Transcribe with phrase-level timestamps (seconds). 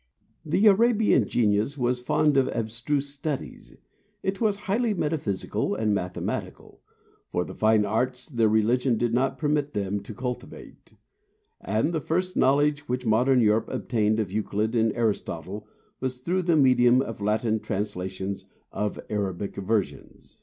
[0.43, 3.75] The Arabian genius was fond of abstruse studies;
[4.23, 6.81] it was highly metaphysical and mathematical,
[7.31, 10.95] for the fine arts their religion did not permit them to cultivate;
[11.63, 15.67] and the first knowledge which modern Europe obtained of Euclid and Aristotle
[15.99, 20.39] was through the medium of Latin translations of Arabic versions.